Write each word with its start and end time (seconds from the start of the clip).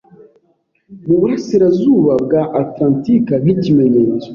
mu 1.07 1.15
burasirazuba 1.21 2.13
bwa 2.23 2.41
Atlantike 2.61 3.33
nk'ikimenyetso 3.41 4.29